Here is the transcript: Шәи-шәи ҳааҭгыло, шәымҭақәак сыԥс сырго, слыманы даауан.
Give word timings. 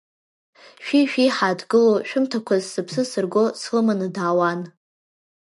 Шәи-шәи 0.85 1.33
ҳааҭгыло, 1.35 1.95
шәымҭақәак 2.07 2.63
сыԥс 2.71 2.93
сырго, 3.11 3.43
слыманы 3.61 4.07
даауан. 4.15 4.59